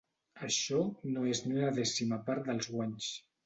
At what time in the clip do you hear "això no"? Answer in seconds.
0.47-1.27